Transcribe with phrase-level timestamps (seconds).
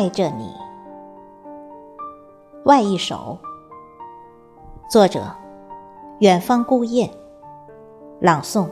[0.00, 0.50] 爱着你。
[2.64, 3.36] 外一首，
[4.88, 5.20] 作者：
[6.20, 7.10] 远方孤雁，
[8.18, 8.66] 朗诵：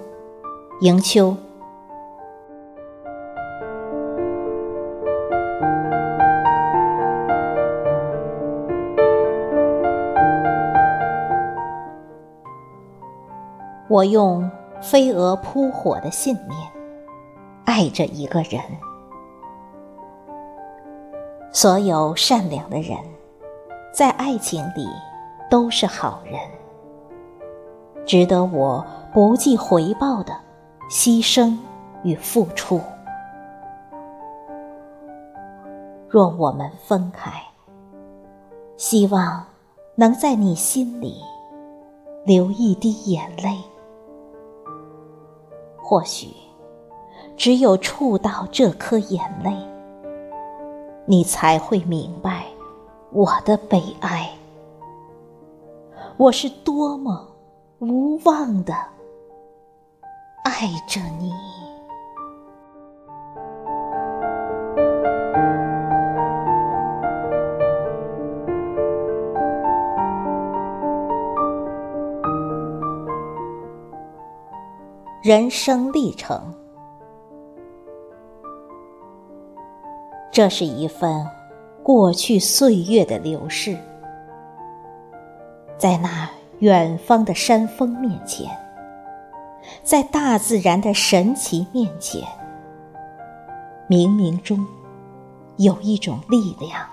[0.80, 1.36] 迎秋。
[13.90, 14.50] 我用
[14.80, 16.72] 飞蛾扑火的信念
[17.66, 18.62] 爱着一个人。
[21.60, 22.96] 所有善良的人，
[23.92, 24.86] 在爱情里
[25.50, 26.38] 都是好人，
[28.06, 30.32] 值得我不计回报的
[30.88, 31.58] 牺牲
[32.04, 32.80] 与付出。
[36.08, 37.32] 若我们分开，
[38.76, 39.44] 希望
[39.96, 41.16] 能在你心里
[42.24, 43.58] 流一滴眼泪。
[45.76, 46.28] 或许，
[47.36, 49.52] 只有触到这颗眼泪，
[51.10, 52.44] 你才会明白
[53.12, 54.30] 我的悲哀。
[56.18, 57.26] 我是多么
[57.78, 58.74] 无望的
[60.44, 61.32] 爱着你。
[75.22, 76.54] 人生历程，
[80.38, 81.26] 这是一份
[81.82, 83.76] 过去岁月的流逝。
[85.76, 86.30] 在那
[86.60, 88.48] 远方的山峰面前，
[89.82, 92.22] 在大自然的神奇面前，
[93.88, 94.64] 冥冥中
[95.56, 96.86] 有一种力量，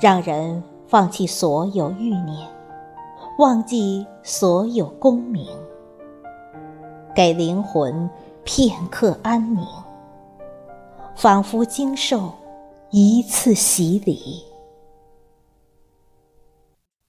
[0.00, 2.48] 让人放弃所有欲念，
[3.38, 5.46] 忘记所有功名。
[7.14, 8.10] 给灵魂
[8.42, 9.64] 片刻安宁，
[11.14, 12.34] 仿佛经受
[12.90, 14.44] 一次洗礼，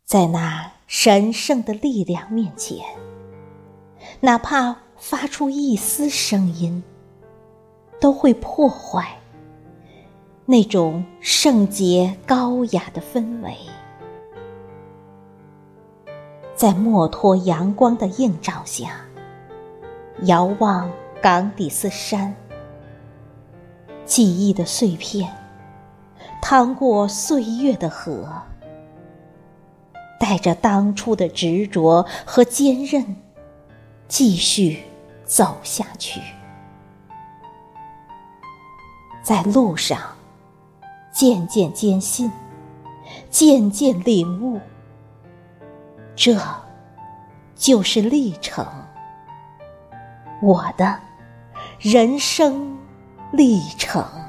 [0.06, 2.86] 在那神圣的力量面前，
[4.22, 6.84] 哪怕发出一丝声音，
[8.00, 9.18] 都会破坏
[10.46, 13.56] 那种圣洁高雅的氛围。
[16.56, 19.02] 在墨脱阳光的映照下。
[20.22, 20.90] 遥望
[21.22, 22.34] 冈底斯山，
[24.06, 25.34] 记忆的碎片，
[26.42, 28.30] 趟过岁月的河，
[30.20, 33.16] 带着当初的执着和坚韧，
[34.08, 34.84] 继续
[35.26, 36.22] 走下去。
[39.24, 40.00] 在路上，
[41.12, 42.32] 渐渐坚信，
[43.32, 44.60] 渐渐领悟，
[46.16, 46.40] 这
[47.56, 48.64] 就是历程。
[50.44, 51.00] 我的
[51.80, 52.78] 人生
[53.36, 54.25] 历程。